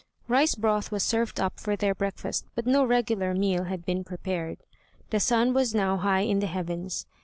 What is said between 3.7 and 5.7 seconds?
been prepared. The sun